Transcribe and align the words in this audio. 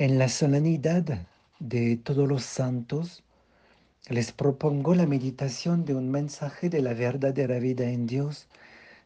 En 0.00 0.18
la 0.18 0.30
solemnidad 0.30 1.26
de 1.58 1.98
todos 1.98 2.26
los 2.26 2.42
santos, 2.42 3.22
les 4.08 4.32
propongo 4.32 4.94
la 4.94 5.04
meditación 5.04 5.84
de 5.84 5.94
un 5.94 6.10
mensaje 6.10 6.70
de 6.70 6.80
la 6.80 6.94
verdadera 6.94 7.58
vida 7.58 7.84
en 7.84 8.06
Dios 8.06 8.48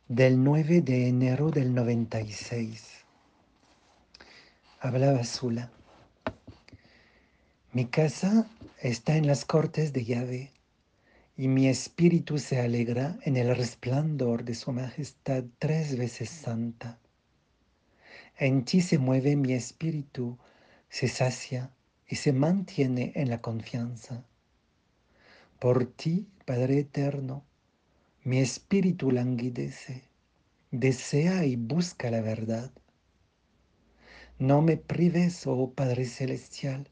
del 0.06 0.44
9 0.44 0.82
de 0.82 1.08
enero 1.08 1.50
del 1.50 1.74
96. 1.74 3.04
Hablaba 4.78 5.24
Sula. 5.24 5.72
Mi 7.72 7.86
casa 7.86 8.46
está 8.80 9.16
en 9.16 9.26
las 9.26 9.44
cortes 9.44 9.92
de 9.92 10.04
llave 10.04 10.52
y 11.36 11.48
mi 11.48 11.66
espíritu 11.66 12.38
se 12.38 12.60
alegra 12.60 13.18
en 13.22 13.36
el 13.36 13.56
resplandor 13.56 14.44
de 14.44 14.54
su 14.54 14.70
majestad 14.70 15.42
tres 15.58 15.98
veces 15.98 16.30
santa. 16.30 17.00
En 18.38 18.64
ti 18.64 18.80
se 18.80 18.98
mueve 18.98 19.34
mi 19.34 19.54
espíritu 19.54 20.38
se 20.94 21.08
sacia 21.08 21.72
y 22.06 22.14
se 22.14 22.32
mantiene 22.32 23.10
en 23.16 23.28
la 23.28 23.40
confianza. 23.40 24.24
Por 25.58 25.86
ti, 25.86 26.28
Padre 26.44 26.78
Eterno, 26.78 27.42
mi 28.22 28.38
espíritu 28.38 29.10
languidece, 29.10 30.04
desea 30.70 31.46
y 31.46 31.56
busca 31.56 32.12
la 32.12 32.20
verdad. 32.20 32.70
No 34.38 34.62
me 34.62 34.76
prives, 34.76 35.48
oh 35.48 35.72
Padre 35.72 36.04
Celestial, 36.04 36.88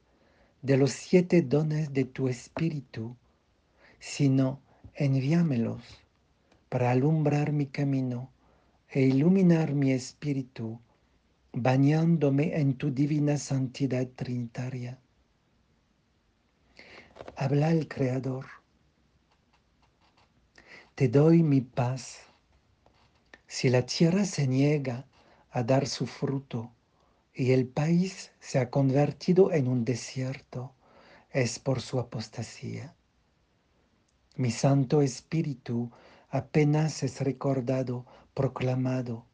de 0.62 0.76
los 0.78 0.90
siete 0.90 1.40
dones 1.40 1.92
de 1.92 2.04
tu 2.04 2.26
espíritu, 2.26 3.16
sino 4.00 4.60
envíamelos 4.96 5.80
para 6.68 6.90
alumbrar 6.90 7.52
mi 7.52 7.66
camino 7.66 8.32
e 8.88 9.02
iluminar 9.02 9.74
mi 9.74 9.92
espíritu 9.92 10.80
bañándome 11.52 12.58
en 12.58 12.74
tu 12.74 12.90
divina 12.90 13.36
santidad 13.36 14.06
trinitaria. 14.16 14.98
Habla 17.36 17.70
el 17.70 17.88
Creador. 17.88 18.46
Te 20.94 21.08
doy 21.08 21.42
mi 21.42 21.60
paz. 21.60 22.20
Si 23.46 23.68
la 23.68 23.84
tierra 23.84 24.24
se 24.24 24.46
niega 24.48 25.06
a 25.50 25.62
dar 25.62 25.86
su 25.86 26.06
fruto 26.06 26.72
y 27.34 27.52
el 27.52 27.66
país 27.66 28.32
se 28.40 28.58
ha 28.58 28.70
convertido 28.70 29.52
en 29.52 29.68
un 29.68 29.84
desierto, 29.84 30.72
es 31.30 31.58
por 31.58 31.82
su 31.82 31.98
apostasía. 31.98 32.94
Mi 34.36 34.50
Santo 34.50 35.02
Espíritu 35.02 35.90
apenas 36.30 37.02
es 37.02 37.20
recordado, 37.20 38.06
proclamado, 38.32 39.26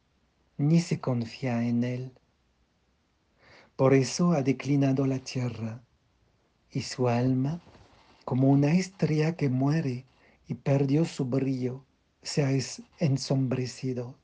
ni 0.58 0.80
se 0.80 1.00
confía 1.00 1.64
en 1.64 1.84
él. 1.84 2.12
Por 3.76 3.94
eso 3.94 4.32
ha 4.32 4.42
declinado 4.42 5.06
la 5.06 5.20
tierra 5.20 5.80
y 6.72 6.82
su 6.82 7.08
alma, 7.08 7.60
como 8.24 8.48
una 8.48 8.74
estrella 8.74 9.36
que 9.36 9.48
muere 9.48 10.04
y 10.48 10.54
perdió 10.54 11.04
su 11.04 11.24
brillo, 11.26 11.84
se 12.22 12.44
ha 12.44 12.50
ensombrecido. 12.98 14.16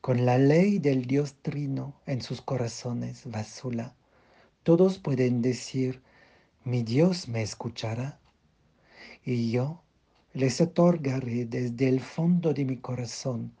Con 0.00 0.24
la 0.24 0.38
ley 0.38 0.78
del 0.78 1.04
Dios 1.04 1.34
Trino 1.42 2.00
en 2.06 2.22
sus 2.22 2.40
corazones 2.40 3.30
vasula, 3.30 3.94
todos 4.62 4.98
pueden 4.98 5.42
decir, 5.42 6.02
mi 6.64 6.82
Dios 6.82 7.28
me 7.28 7.42
escuchará, 7.42 8.18
y 9.24 9.50
yo 9.50 9.82
les 10.32 10.60
otorgaré 10.60 11.44
desde 11.44 11.88
el 11.88 12.00
fondo 12.00 12.54
de 12.54 12.64
mi 12.64 12.78
corazón 12.78 13.55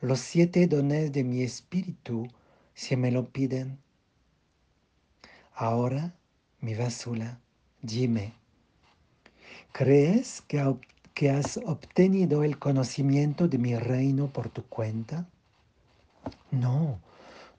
los 0.00 0.20
siete 0.20 0.66
dones 0.66 1.10
de 1.12 1.24
mi 1.24 1.42
espíritu 1.42 2.28
si 2.74 2.96
me 2.96 3.10
lo 3.10 3.24
piden. 3.30 3.78
Ahora, 5.54 6.14
mi 6.60 6.74
basula, 6.74 7.40
dime, 7.80 8.34
¿crees 9.72 10.42
que, 10.42 10.76
que 11.14 11.30
has 11.30 11.56
obtenido 11.64 12.44
el 12.44 12.58
conocimiento 12.58 13.48
de 13.48 13.56
mi 13.56 13.74
reino 13.74 14.30
por 14.30 14.50
tu 14.50 14.64
cuenta? 14.64 15.26
No, 16.50 17.00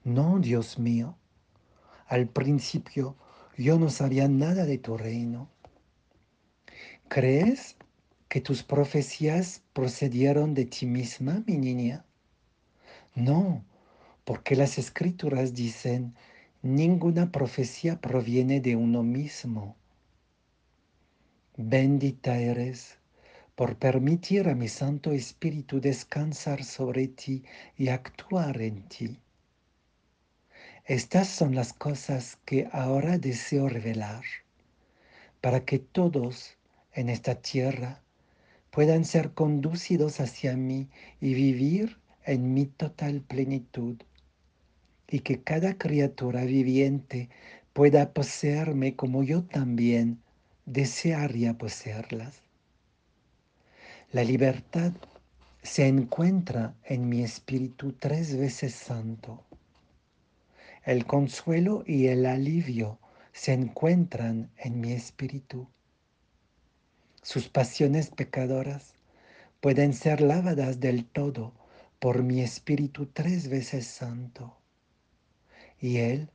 no, 0.04 0.38
Dios 0.38 0.78
mío. 0.78 1.16
Al 2.06 2.28
principio 2.28 3.16
yo 3.56 3.80
no 3.80 3.90
sabía 3.90 4.28
nada 4.28 4.64
de 4.64 4.78
tu 4.78 4.96
reino. 4.96 5.48
¿Crees 7.08 7.76
que 8.28 8.40
tus 8.40 8.62
profecías 8.62 9.62
procedieron 9.72 10.54
de 10.54 10.66
ti 10.66 10.86
misma, 10.86 11.42
mi 11.44 11.56
niña? 11.56 12.04
No, 13.14 13.64
porque 14.24 14.56
las 14.56 14.78
escrituras 14.78 15.54
dicen, 15.54 16.14
ninguna 16.62 17.32
profecía 17.32 18.00
proviene 18.00 18.60
de 18.60 18.76
uno 18.76 19.02
mismo. 19.02 19.76
Bendita 21.56 22.38
eres 22.38 22.98
por 23.56 23.76
permitir 23.76 24.48
a 24.48 24.54
mi 24.54 24.68
Santo 24.68 25.10
Espíritu 25.10 25.80
descansar 25.80 26.62
sobre 26.62 27.08
ti 27.08 27.42
y 27.76 27.88
actuar 27.88 28.62
en 28.62 28.82
ti. 28.82 29.18
Estas 30.84 31.26
son 31.26 31.56
las 31.56 31.72
cosas 31.72 32.38
que 32.44 32.68
ahora 32.70 33.18
deseo 33.18 33.68
revelar, 33.68 34.22
para 35.40 35.64
que 35.64 35.80
todos 35.80 36.56
en 36.92 37.08
esta 37.08 37.34
tierra 37.34 38.00
puedan 38.70 39.04
ser 39.04 39.32
conducidos 39.32 40.20
hacia 40.20 40.56
mí 40.56 40.88
y 41.20 41.34
vivir 41.34 41.98
en 42.28 42.52
mi 42.52 42.66
total 42.66 43.22
plenitud 43.22 43.96
y 45.08 45.20
que 45.20 45.42
cada 45.42 45.78
criatura 45.78 46.44
viviente 46.44 47.30
pueda 47.72 48.12
poseerme 48.12 48.96
como 48.96 49.22
yo 49.22 49.44
también 49.44 50.20
desearía 50.66 51.54
poseerlas. 51.56 52.42
La 54.12 54.24
libertad 54.24 54.92
se 55.62 55.86
encuentra 55.86 56.74
en 56.84 57.08
mi 57.08 57.22
espíritu 57.22 57.92
tres 57.92 58.36
veces 58.36 58.74
santo. 58.74 59.42
El 60.84 61.06
consuelo 61.06 61.82
y 61.86 62.08
el 62.08 62.26
alivio 62.26 62.98
se 63.32 63.54
encuentran 63.54 64.50
en 64.58 64.80
mi 64.82 64.92
espíritu. 64.92 65.66
Sus 67.22 67.48
pasiones 67.48 68.10
pecadoras 68.10 68.92
pueden 69.62 69.94
ser 69.94 70.20
lavadas 70.20 70.78
del 70.78 71.06
todo 71.06 71.57
por 71.98 72.22
mi 72.22 72.40
Espíritu 72.40 73.06
tres 73.06 73.48
veces 73.48 73.86
santo. 73.86 74.56
Y 75.80 75.98
Él 75.98 76.30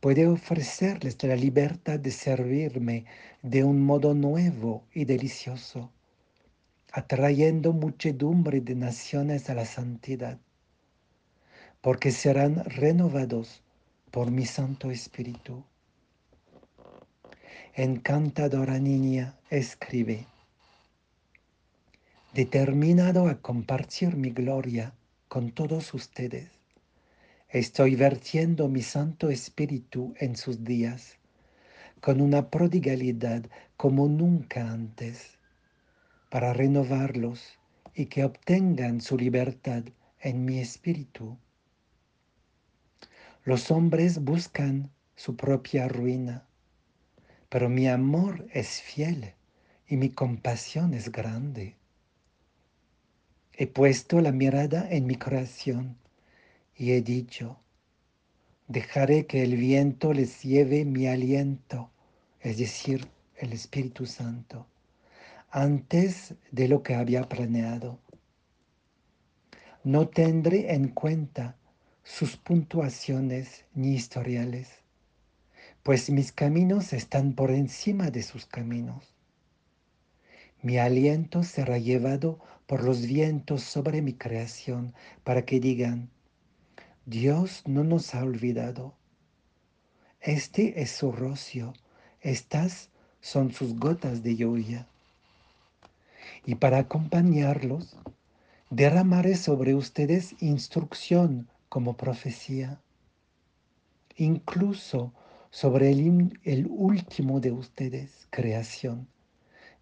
puede 0.00 0.26
ofrecerles 0.26 1.22
la 1.22 1.36
libertad 1.36 1.98
de 1.98 2.10
servirme 2.10 3.04
de 3.42 3.64
un 3.64 3.80
modo 3.80 4.14
nuevo 4.14 4.84
y 4.92 5.04
delicioso, 5.04 5.92
atrayendo 6.92 7.72
muchedumbre 7.72 8.60
de 8.60 8.74
naciones 8.74 9.48
a 9.48 9.54
la 9.54 9.64
santidad, 9.64 10.38
porque 11.80 12.10
serán 12.10 12.64
renovados 12.64 13.62
por 14.10 14.30
mi 14.30 14.44
Santo 14.44 14.90
Espíritu. 14.90 15.64
Encantadora 17.74 18.78
niña, 18.78 19.38
escribe 19.48 20.26
determinado 22.34 23.28
a 23.28 23.42
compartir 23.42 24.16
mi 24.16 24.30
gloria 24.30 24.94
con 25.28 25.50
todos 25.50 25.92
ustedes. 25.92 26.48
Estoy 27.50 27.94
vertiendo 27.94 28.70
mi 28.70 28.80
Santo 28.80 29.28
Espíritu 29.28 30.14
en 30.16 30.36
sus 30.36 30.64
días 30.64 31.18
con 32.00 32.22
una 32.22 32.48
prodigalidad 32.48 33.44
como 33.76 34.08
nunca 34.08 34.72
antes, 34.72 35.38
para 36.30 36.54
renovarlos 36.54 37.58
y 37.94 38.06
que 38.06 38.24
obtengan 38.24 39.02
su 39.02 39.18
libertad 39.18 39.84
en 40.18 40.46
mi 40.46 40.58
espíritu. 40.58 41.36
Los 43.44 43.70
hombres 43.70 44.24
buscan 44.24 44.90
su 45.16 45.36
propia 45.36 45.86
ruina, 45.86 46.46
pero 47.50 47.68
mi 47.68 47.88
amor 47.88 48.46
es 48.54 48.80
fiel 48.80 49.34
y 49.86 49.98
mi 49.98 50.08
compasión 50.08 50.94
es 50.94 51.12
grande. 51.12 51.76
He 53.62 53.68
puesto 53.68 54.20
la 54.20 54.32
mirada 54.32 54.88
en 54.90 55.06
mi 55.06 55.14
creación 55.14 55.96
y 56.74 56.90
he 56.90 57.00
dicho, 57.00 57.60
dejaré 58.66 59.26
que 59.26 59.44
el 59.44 59.54
viento 59.54 60.12
les 60.12 60.42
lleve 60.42 60.84
mi 60.84 61.06
aliento, 61.06 61.88
es 62.40 62.58
decir, 62.58 63.06
el 63.36 63.52
Espíritu 63.52 64.04
Santo, 64.04 64.66
antes 65.48 66.34
de 66.50 66.66
lo 66.66 66.82
que 66.82 66.96
había 66.96 67.28
planeado. 67.28 68.00
No 69.84 70.08
tendré 70.08 70.74
en 70.74 70.88
cuenta 70.88 71.56
sus 72.02 72.36
puntuaciones 72.36 73.64
ni 73.74 73.94
historiales, 73.94 74.70
pues 75.84 76.10
mis 76.10 76.32
caminos 76.32 76.92
están 76.92 77.34
por 77.34 77.52
encima 77.52 78.10
de 78.10 78.24
sus 78.24 78.44
caminos. 78.44 79.14
Mi 80.62 80.78
aliento 80.78 81.42
será 81.42 81.78
llevado 81.78 82.38
por 82.66 82.84
los 82.84 83.04
vientos 83.04 83.62
sobre 83.62 84.00
mi 84.00 84.14
creación 84.14 84.94
para 85.24 85.44
que 85.44 85.58
digan, 85.58 86.08
Dios 87.04 87.64
no 87.66 87.82
nos 87.82 88.14
ha 88.14 88.22
olvidado. 88.22 88.94
Este 90.20 90.80
es 90.80 90.92
su 90.92 91.10
rocío, 91.10 91.72
estas 92.20 92.90
son 93.20 93.52
sus 93.52 93.74
gotas 93.74 94.22
de 94.22 94.36
lluvia. 94.36 94.86
Y 96.46 96.54
para 96.54 96.78
acompañarlos, 96.78 97.96
derramaré 98.70 99.34
sobre 99.34 99.74
ustedes 99.74 100.40
instrucción 100.40 101.48
como 101.68 101.96
profecía, 101.96 102.80
incluso 104.16 105.12
sobre 105.50 105.90
el, 105.90 106.38
el, 106.44 106.68
último 106.68 107.40
de 107.40 107.50
ustedes, 107.50 108.28
creación. 108.30 109.08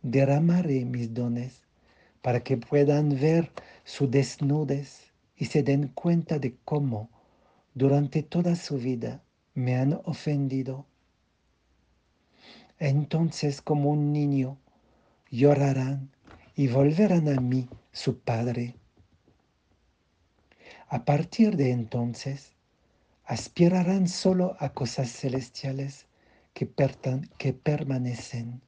Derramaré 0.02 0.84
mis 0.84 1.12
dones 1.12 1.62
para 2.22 2.40
que 2.40 2.56
puedan 2.56 3.10
ver 3.20 3.50
su 3.84 4.08
desnudez 4.08 5.12
y 5.36 5.46
se 5.46 5.62
den 5.62 5.88
cuenta 5.88 6.38
de 6.38 6.56
cómo 6.64 7.10
durante 7.74 8.22
toda 8.22 8.56
su 8.56 8.78
vida 8.78 9.22
me 9.54 9.76
han 9.76 10.00
ofendido. 10.04 10.86
Entonces 12.78 13.60
como 13.60 13.90
un 13.90 14.12
niño 14.12 14.56
llorarán 15.30 16.10
y 16.56 16.68
volverán 16.68 17.28
a 17.28 17.40
mí, 17.40 17.68
su 17.92 18.20
Padre. 18.20 18.76
A 20.88 21.04
partir 21.04 21.56
de 21.56 21.70
entonces, 21.70 22.52
aspirarán 23.24 24.08
solo 24.08 24.56
a 24.58 24.72
cosas 24.72 25.10
celestiales 25.12 26.06
que, 26.52 26.68
que 27.38 27.52
permanecen. 27.52 28.60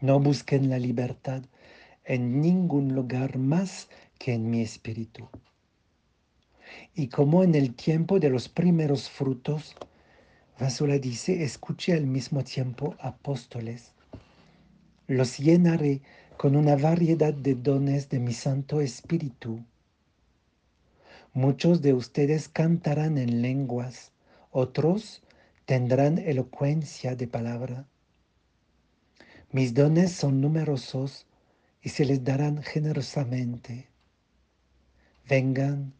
No 0.00 0.18
busquen 0.18 0.70
la 0.70 0.78
libertad 0.78 1.42
en 2.04 2.40
ningún 2.40 2.94
lugar 2.94 3.36
más 3.36 3.88
que 4.18 4.32
en 4.32 4.50
mi 4.50 4.62
espíritu. 4.62 5.28
Y 6.94 7.08
como 7.08 7.44
en 7.44 7.54
el 7.54 7.74
tiempo 7.74 8.18
de 8.18 8.30
los 8.30 8.48
primeros 8.48 9.10
frutos, 9.10 9.76
Vasula 10.58 10.98
dice, 10.98 11.42
escuché 11.42 11.92
al 11.92 12.06
mismo 12.06 12.44
tiempo 12.44 12.94
apóstoles. 12.98 13.92
Los 15.06 15.38
llenaré 15.38 16.00
con 16.36 16.56
una 16.56 16.76
variedad 16.76 17.34
de 17.34 17.54
dones 17.54 18.08
de 18.08 18.20
mi 18.20 18.32
Santo 18.32 18.80
Espíritu. 18.80 19.64
Muchos 21.34 21.82
de 21.82 21.92
ustedes 21.92 22.48
cantarán 22.48 23.18
en 23.18 23.42
lenguas, 23.42 24.12
otros 24.50 25.22
tendrán 25.66 26.16
elocuencia 26.18 27.16
de 27.16 27.28
palabra. 27.28 27.89
Mis 29.52 29.74
dones 29.74 30.12
son 30.12 30.40
numerosos 30.40 31.26
y 31.82 31.88
se 31.88 32.04
les 32.04 32.22
darán 32.22 32.62
generosamente. 32.62 33.88
Vengan, 35.28 35.92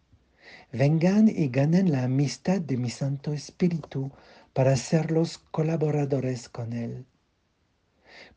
vengan 0.70 1.29
y 1.29 1.49
ganen 1.49 1.91
la 1.91 2.05
amistad 2.05 2.61
de 2.61 2.76
mi 2.76 2.91
Santo 2.91 3.32
Espíritu 3.32 4.12
para 4.52 4.76
ser 4.76 5.11
los 5.11 5.38
colaboradores 5.38 6.49
con 6.49 6.73
Él, 6.73 7.06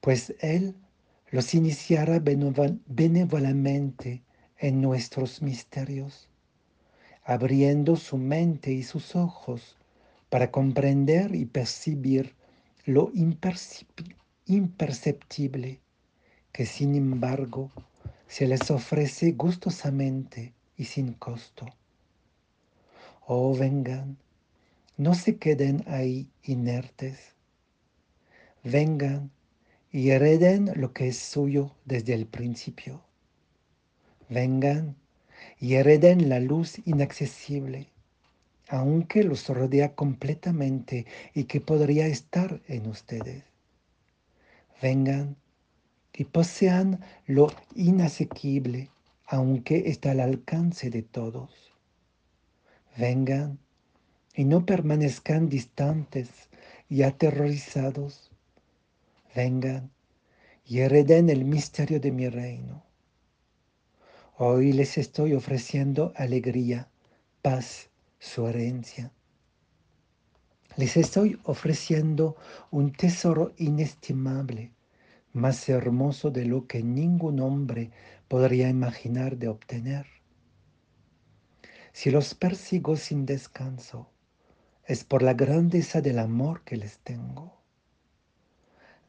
pues 0.01 0.33
Él 0.39 0.75
los 1.29 1.53
iniciará 1.53 2.19
benévolamente 2.19 4.23
en 4.57 4.81
nuestros 4.81 5.43
misterios, 5.43 6.27
abriendo 7.23 7.97
su 7.97 8.17
mente 8.17 8.71
y 8.71 8.81
sus 8.81 9.15
ojos 9.15 9.77
para 10.31 10.49
comprender 10.49 11.35
y 11.35 11.45
percibir 11.45 12.33
lo 12.85 13.11
imperceptible 13.13 14.22
que 16.51 16.65
sin 16.65 16.95
embargo 16.95 17.71
se 18.27 18.45
les 18.45 18.69
ofrece 18.71 19.31
gustosamente 19.31 20.53
y 20.75 20.85
sin 20.85 21.13
costo. 21.13 21.65
Oh, 23.25 23.55
vengan, 23.55 24.17
no 24.97 25.15
se 25.15 25.37
queden 25.37 25.83
ahí 25.87 26.29
inertes. 26.43 27.35
Vengan 28.63 29.31
y 29.91 30.09
hereden 30.09 30.71
lo 30.75 30.91
que 30.91 31.07
es 31.07 31.17
suyo 31.19 31.71
desde 31.85 32.13
el 32.13 32.25
principio. 32.25 33.01
Vengan 34.29 34.95
y 35.59 35.75
hereden 35.75 36.27
la 36.27 36.39
luz 36.39 36.81
inaccesible, 36.85 37.87
aunque 38.67 39.23
los 39.23 39.47
rodea 39.47 39.95
completamente 39.95 41.05
y 41.33 41.45
que 41.45 41.61
podría 41.61 42.07
estar 42.07 42.61
en 42.67 42.87
ustedes. 42.87 43.52
Vengan 44.83 45.37
y 46.13 46.25
posean 46.25 46.99
lo 47.25 47.47
inasequible, 47.73 48.91
aunque 49.25 49.83
está 49.85 50.11
al 50.11 50.19
alcance 50.19 50.89
de 50.89 51.03
todos. 51.03 51.71
Vengan 52.97 53.59
y 54.35 54.43
no 54.43 54.65
permanezcan 54.65 55.47
distantes 55.47 56.49
y 56.89 57.03
aterrorizados. 57.03 58.29
Vengan 59.33 59.89
y 60.65 60.79
hereden 60.79 61.29
el 61.29 61.45
misterio 61.45 62.01
de 62.01 62.11
mi 62.11 62.27
reino. 62.27 62.83
Hoy 64.35 64.73
les 64.73 64.97
estoy 64.97 65.31
ofreciendo 65.31 66.11
alegría, 66.17 66.89
paz, 67.41 67.89
su 68.19 68.47
herencia. 68.47 69.13
Les 70.75 70.97
estoy 70.97 71.39
ofreciendo 71.43 72.35
un 72.71 72.91
tesoro 72.91 73.53
inestimable 73.57 74.72
más 75.33 75.67
hermoso 75.67 76.29
de 76.29 76.45
lo 76.45 76.67
que 76.67 76.83
ningún 76.83 77.39
hombre 77.39 77.91
podría 78.27 78.69
imaginar 78.69 79.37
de 79.37 79.47
obtener. 79.47 80.05
Si 81.91 82.11
los 82.11 82.35
persigo 82.35 82.95
sin 82.95 83.25
descanso, 83.25 84.09
es 84.85 85.03
por 85.03 85.23
la 85.23 85.33
grandeza 85.33 86.01
del 86.01 86.19
amor 86.19 86.63
que 86.63 86.77
les 86.77 86.99
tengo. 86.99 87.57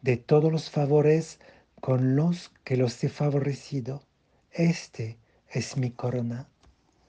De 0.02 0.16
todos 0.16 0.50
los 0.50 0.70
favores 0.70 1.40
con 1.80 2.16
los 2.16 2.50
que 2.64 2.76
los 2.76 3.02
he 3.04 3.08
favorecido, 3.08 4.02
este 4.50 5.18
es 5.48 5.76
mi 5.76 5.90
corona, 5.90 6.48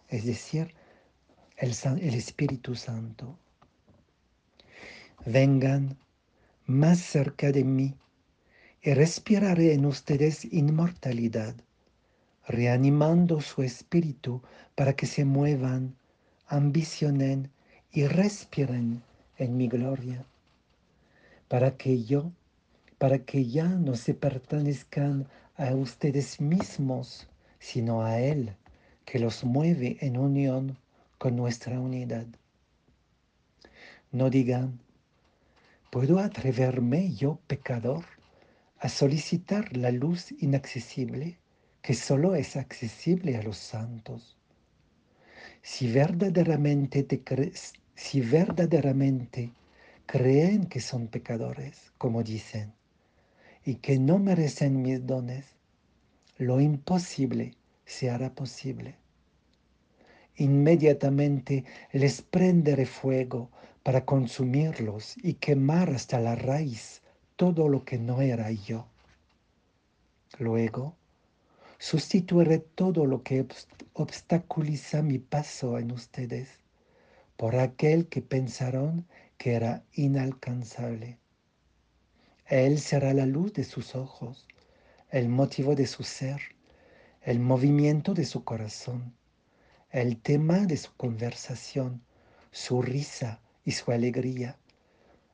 es 0.10 0.26
decir, 0.26 0.74
el, 1.58 1.74
el 2.02 2.14
Espíritu 2.16 2.76
Santo. 2.76 3.38
Vengan 5.26 5.98
más 6.66 7.00
cerca 7.00 7.52
de 7.52 7.64
mí 7.64 7.96
y 8.86 8.94
respiraré 8.94 9.74
en 9.74 9.84
ustedes 9.88 10.46
inmortalidad, 10.54 11.56
reanimando 12.48 13.42
su 13.42 13.64
espíritu 13.64 14.44
para 14.76 14.96
que 14.96 15.08
se 15.08 15.26
muevan, 15.26 15.96
ambicionen 16.46 17.50
y 17.92 18.06
respiren 18.06 19.02
en 19.40 19.58
mi 19.58 19.68
gloria, 19.70 20.24
para 21.48 21.76
que 21.78 22.04
yo, 22.04 22.32
para 23.00 23.18
que 23.18 23.48
ya 23.48 23.68
no 23.68 23.96
se 23.96 24.14
pertenezcan 24.14 25.28
a 25.58 25.74
ustedes 25.74 26.40
mismos, 26.40 27.28
sino 27.58 28.04
a 28.04 28.20
Él, 28.20 28.56
que 29.04 29.18
los 29.18 29.44
mueve 29.44 29.98
en 30.02 30.16
unión 30.16 30.78
con 31.18 31.36
nuestra 31.36 31.80
unidad. 31.80 32.28
No 34.12 34.30
digan, 34.30 34.80
¿puedo 35.90 36.20
atreverme 36.20 37.16
yo, 37.16 37.40
pecador? 37.48 38.06
A 38.86 38.90
solicitar 38.90 39.76
la 39.76 39.90
luz 39.90 40.32
inaccesible 40.38 41.40
que 41.82 41.96
solo 41.96 42.36
es 42.36 42.56
accesible 42.56 43.36
a 43.36 43.42
los 43.42 43.58
santos. 43.58 44.38
Si 45.64 45.92
verdaderamente, 45.92 47.02
te 47.02 47.20
si 47.96 48.22
verdaderamente 48.22 49.54
creen 50.06 50.68
que 50.68 50.82
son 50.82 51.08
pecadores, 51.08 51.94
como 51.98 52.22
dicen, 52.22 52.74
y 53.66 53.78
que 53.78 53.98
no 53.98 54.20
merecen 54.20 54.84
mis 54.84 55.04
dones, 55.04 55.48
lo 56.38 56.62
imposible 56.62 57.56
se 57.86 58.12
hará 58.12 58.36
posible. 58.36 58.98
Inmediatamente 60.36 61.66
les 61.92 62.22
prenderé 62.22 62.86
fuego 62.86 63.50
para 63.82 64.06
consumirlos 64.06 65.16
y 65.24 65.34
quemar 65.34 65.90
hasta 65.90 66.20
la 66.20 66.36
raíz 66.36 67.02
todo 67.36 67.68
lo 67.68 67.84
que 67.84 67.98
no 67.98 68.22
era 68.22 68.52
yo. 68.52 68.88
Luego, 70.40 70.96
sustituiré 71.78 72.60
todo 72.60 73.06
lo 73.06 73.24
que 73.24 73.46
obstaculiza 73.94 75.02
mi 75.02 75.20
paso 75.20 75.78
en 75.78 75.92
ustedes 75.92 76.60
por 77.38 77.58
aquel 77.58 78.08
que 78.08 78.22
pensaron 78.22 79.06
que 79.38 79.54
era 79.54 79.84
inalcanzable. 79.94 81.18
Él 82.46 82.80
será 82.80 83.14
la 83.14 83.26
luz 83.26 83.54
de 83.54 83.64
sus 83.64 83.96
ojos, 83.96 84.48
el 85.10 85.30
motivo 85.30 85.76
de 85.76 85.88
su 85.88 86.04
ser, 86.04 86.42
el 87.22 87.40
movimiento 87.40 88.14
de 88.14 88.26
su 88.26 88.44
corazón, 88.44 89.14
el 89.90 90.22
tema 90.22 90.60
de 90.60 90.78
su 90.78 90.96
conversación, 90.96 92.02
su 92.52 92.82
risa 92.82 93.42
y 93.66 93.72
su 93.72 93.92
alegría 93.92 94.58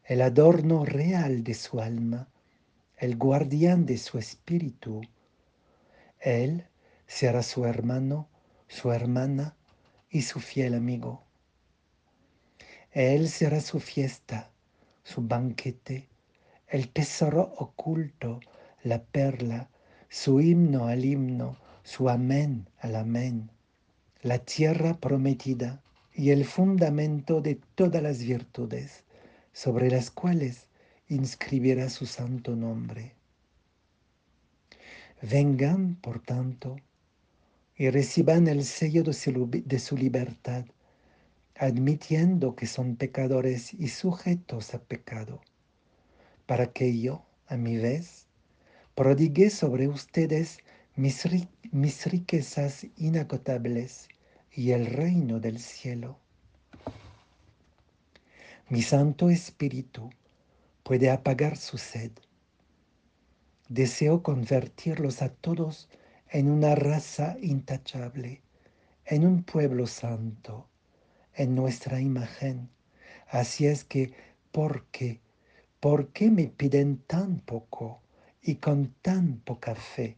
el 0.05 0.21
adorno 0.21 0.83
real 0.85 1.43
de 1.43 1.53
su 1.53 1.79
alma, 1.79 2.27
el 2.97 3.17
guardián 3.17 3.85
de 3.85 3.97
su 3.97 4.17
espíritu. 4.17 5.01
Él 6.19 6.67
será 7.07 7.43
su 7.43 7.65
hermano, 7.65 8.27
su 8.67 8.91
hermana 8.91 9.55
y 10.09 10.23
su 10.23 10.39
fiel 10.39 10.73
amigo. 10.73 11.23
Él 12.91 13.29
será 13.29 13.61
su 13.61 13.79
fiesta, 13.79 14.51
su 15.03 15.21
banquete, 15.21 16.09
el 16.67 16.89
tesoro 16.89 17.53
oculto, 17.57 18.39
la 18.83 19.03
perla, 19.03 19.69
su 20.09 20.41
himno 20.41 20.87
al 20.87 21.05
himno, 21.05 21.57
su 21.83 22.09
amén 22.09 22.67
al 22.79 22.95
amén, 22.95 23.49
la 24.21 24.39
tierra 24.39 24.97
prometida 24.99 25.81
y 26.13 26.31
el 26.31 26.45
fundamento 26.45 27.41
de 27.41 27.59
todas 27.75 28.03
las 28.03 28.19
virtudes, 28.19 29.03
sobre 29.53 29.89
las 29.89 30.11
cuales 30.11 30.67
inscribirá 31.07 31.89
su 31.89 32.05
santo 32.05 32.55
nombre. 32.55 33.13
Vengan, 35.21 35.95
por 35.95 36.19
tanto, 36.19 36.77
y 37.75 37.89
reciban 37.89 38.47
el 38.47 38.63
sello 38.63 39.03
de 39.03 39.79
su, 39.79 39.97
libertad, 39.97 40.65
admitiendo 41.55 42.55
que 42.55 42.65
son 42.65 42.95
pecadores 42.95 43.73
y 43.73 43.89
sujetos 43.89 44.73
a 44.73 44.79
pecado, 44.79 45.41
para 46.45 46.71
que 46.73 46.99
yo, 46.99 47.25
a 47.47 47.57
mi 47.57 47.77
vez, 47.77 48.27
prodigue 48.95 49.49
sobre 49.49 49.87
ustedes 49.87 50.59
mis, 50.95 51.23
mis 51.71 52.05
riquezas 52.05 52.87
inagotables 52.97 54.07
y 54.53 54.71
el 54.71 54.85
reino 54.85 55.39
del 55.39 55.59
cielo. 55.59 56.20
Mi 58.71 58.81
Santo 58.81 59.29
Espíritu 59.29 60.09
puede 60.81 61.09
apagar 61.09 61.57
su 61.57 61.77
sed. 61.77 62.11
Deseo 63.67 64.23
convertirlos 64.23 65.21
a 65.21 65.27
todos 65.27 65.89
en 66.29 66.49
una 66.49 66.73
raza 66.73 67.35
intachable, 67.41 68.43
en 69.03 69.25
un 69.25 69.43
pueblo 69.43 69.87
santo, 69.87 70.69
en 71.33 71.53
nuestra 71.53 71.99
imagen. 71.99 72.69
Así 73.27 73.67
es 73.67 73.83
que, 73.83 74.13
¿por 74.53 74.85
qué? 74.85 75.19
¿Por 75.81 76.13
qué 76.13 76.31
me 76.31 76.47
piden 76.47 76.99
tan 76.99 77.41
poco 77.41 77.99
y 78.41 78.55
con 78.55 78.95
tan 79.01 79.41
poca 79.41 79.75
fe? 79.75 80.15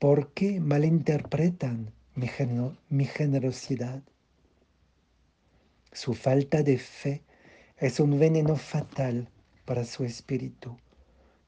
¿Por 0.00 0.32
qué 0.32 0.58
malinterpretan 0.58 1.92
mi, 2.16 2.28
mi 2.88 3.04
generosidad? 3.04 4.02
Su 5.94 6.14
falta 6.14 6.64
de 6.64 6.76
fe 6.76 7.22
es 7.76 8.00
un 8.00 8.18
veneno 8.18 8.56
fatal 8.56 9.28
para 9.64 9.84
su 9.84 10.02
espíritu, 10.02 10.76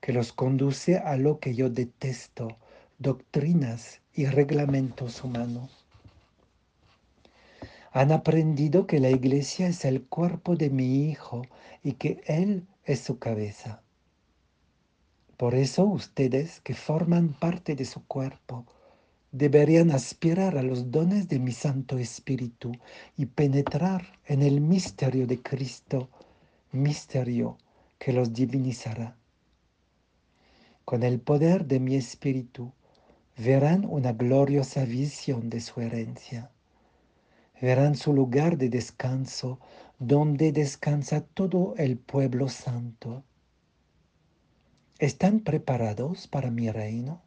que 0.00 0.12
los 0.12 0.32
conduce 0.32 0.98
a 0.98 1.16
lo 1.16 1.40
que 1.40 1.56
yo 1.56 1.68
detesto, 1.68 2.56
doctrinas 3.00 4.02
y 4.14 4.26
reglamentos 4.26 5.24
humanos. 5.24 5.84
Han 7.90 8.12
aprendido 8.12 8.86
que 8.86 9.00
la 9.00 9.10
iglesia 9.10 9.66
es 9.66 9.84
el 9.84 10.04
cuerpo 10.04 10.54
de 10.54 10.70
mi 10.70 11.10
Hijo 11.10 11.42
y 11.82 11.94
que 11.94 12.22
Él 12.26 12.68
es 12.84 13.00
su 13.00 13.18
cabeza. 13.18 13.82
Por 15.36 15.56
eso 15.56 15.84
ustedes 15.86 16.60
que 16.60 16.74
forman 16.74 17.32
parte 17.32 17.74
de 17.74 17.84
su 17.84 18.06
cuerpo 18.06 18.64
deberían 19.32 19.90
aspirar 19.90 20.56
a 20.56 20.62
los 20.62 20.90
dones 20.90 21.28
de 21.28 21.38
mi 21.38 21.52
Santo 21.52 21.98
Espíritu 21.98 22.72
y 23.16 23.26
penetrar 23.26 24.18
en 24.26 24.42
el 24.42 24.60
misterio 24.60 25.26
de 25.26 25.42
Cristo, 25.42 26.08
misterio 26.72 27.58
que 27.98 28.12
los 28.12 28.32
divinizará. 28.32 29.16
Con 30.84 31.02
el 31.02 31.20
poder 31.20 31.66
de 31.66 31.80
mi 31.80 31.96
Espíritu 31.96 32.72
verán 33.36 33.84
una 33.84 34.12
gloriosa 34.12 34.84
visión 34.84 35.50
de 35.50 35.60
su 35.60 35.80
herencia. 35.80 36.50
Verán 37.60 37.96
su 37.96 38.12
lugar 38.12 38.56
de 38.56 38.68
descanso 38.68 39.58
donde 39.98 40.52
descansa 40.52 41.22
todo 41.22 41.74
el 41.76 41.98
pueblo 41.98 42.48
santo. 42.48 43.24
¿Están 44.98 45.40
preparados 45.40 46.28
para 46.28 46.50
mi 46.50 46.70
reino? 46.70 47.25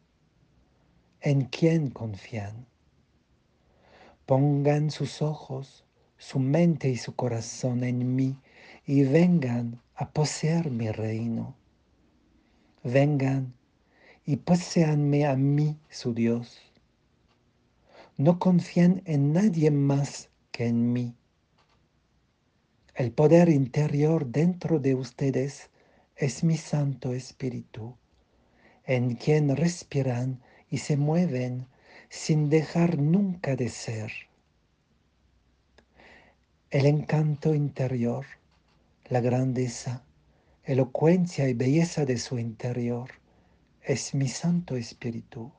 En 1.22 1.44
quién 1.44 1.90
confían. 1.90 2.66
Pongan 4.26 4.90
sus 4.90 5.22
ojos, 5.22 5.84
su 6.16 6.38
mente 6.38 6.88
y 6.88 6.96
su 6.96 7.14
corazón 7.14 7.84
en 7.84 8.14
mí 8.14 8.38
y 8.86 9.02
vengan 9.02 9.80
a 9.94 10.10
poseer 10.10 10.70
mi 10.70 10.90
reino. 10.90 11.56
Vengan 12.82 13.54
y 14.24 14.36
poseanme 14.36 15.26
a 15.26 15.36
mí, 15.36 15.78
su 15.90 16.14
Dios. 16.14 16.58
No 18.16 18.38
confían 18.38 19.02
en 19.04 19.32
nadie 19.32 19.70
más 19.70 20.30
que 20.52 20.66
en 20.66 20.92
mí. 20.92 21.14
El 22.94 23.12
poder 23.12 23.48
interior 23.48 24.26
dentro 24.26 24.78
de 24.78 24.94
ustedes 24.94 25.70
es 26.16 26.44
mi 26.44 26.56
Santo 26.56 27.14
Espíritu, 27.14 27.96
en 28.84 29.14
quien 29.14 29.56
respiran 29.56 30.42
y 30.70 30.78
se 30.78 30.96
mueven 30.96 31.66
sin 32.08 32.48
dejar 32.48 32.98
nunca 32.98 33.56
de 33.56 33.68
ser. 33.68 34.12
El 36.70 36.86
encanto 36.86 37.54
interior, 37.54 38.24
la 39.08 39.20
grandeza, 39.20 40.04
elocuencia 40.64 41.48
y 41.48 41.54
belleza 41.54 42.04
de 42.04 42.16
su 42.16 42.38
interior 42.38 43.10
es 43.82 44.14
mi 44.14 44.28
Santo 44.28 44.76
Espíritu. 44.76 45.52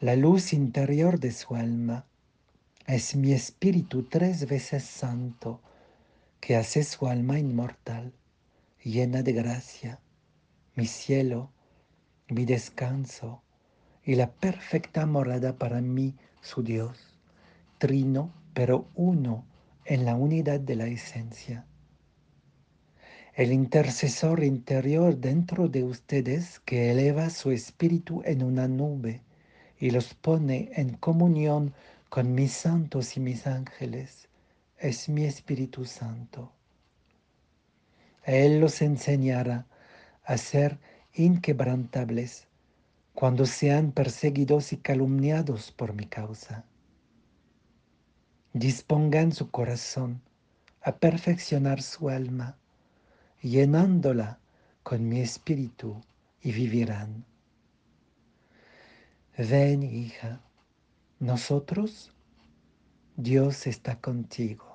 La 0.00 0.16
luz 0.16 0.52
interior 0.52 1.18
de 1.18 1.32
su 1.32 1.54
alma 1.54 2.06
es 2.86 3.16
mi 3.16 3.32
espíritu 3.32 4.04
tres 4.04 4.46
veces 4.46 4.84
santo 4.84 5.60
que 6.40 6.56
hace 6.56 6.84
su 6.84 7.06
alma 7.06 7.38
inmortal, 7.38 8.12
llena 8.82 9.22
de 9.22 9.32
gracia, 9.32 10.00
mi 10.74 10.86
cielo, 10.86 11.50
mi 12.28 12.44
descanso 12.44 13.42
y 14.04 14.14
la 14.14 14.30
perfecta 14.30 15.06
morada 15.06 15.56
para 15.56 15.80
mí, 15.80 16.14
su 16.40 16.62
Dios, 16.62 17.18
trino 17.78 18.32
pero 18.54 18.88
uno 18.94 19.44
en 19.84 20.04
la 20.04 20.14
unidad 20.16 20.60
de 20.60 20.76
la 20.76 20.86
esencia. 20.86 21.64
El 23.34 23.52
intercesor 23.52 24.42
interior 24.42 25.16
dentro 25.16 25.68
de 25.68 25.84
ustedes 25.84 26.60
que 26.60 26.90
eleva 26.90 27.30
su 27.30 27.52
espíritu 27.52 28.22
en 28.24 28.42
una 28.42 28.66
nube 28.66 29.22
y 29.78 29.90
los 29.90 30.14
pone 30.14 30.70
en 30.74 30.96
comunión 30.96 31.72
con 32.08 32.34
mis 32.34 32.52
santos 32.52 33.16
y 33.16 33.20
mis 33.20 33.46
ángeles, 33.46 34.28
es 34.78 35.08
mi 35.08 35.24
Espíritu 35.24 35.84
Santo. 35.84 36.52
Él 38.24 38.60
los 38.60 38.82
enseñará 38.82 39.66
a 40.24 40.36
ser 40.36 40.78
inquebrantables 41.18 42.46
cuando 43.12 43.46
sean 43.46 43.92
perseguidos 43.92 44.72
y 44.72 44.76
calumniados 44.76 45.72
por 45.72 45.92
mi 45.92 46.06
causa. 46.06 46.64
Dispongan 48.52 49.32
su 49.32 49.50
corazón 49.50 50.22
a 50.82 50.96
perfeccionar 50.96 51.82
su 51.82 52.08
alma, 52.08 52.56
llenándola 53.42 54.38
con 54.82 55.08
mi 55.08 55.20
espíritu 55.20 56.00
y 56.40 56.52
vivirán. 56.52 57.24
Ven, 59.36 59.82
hija, 59.82 60.40
nosotros, 61.18 62.12
Dios 63.16 63.66
está 63.66 64.00
contigo. 64.00 64.67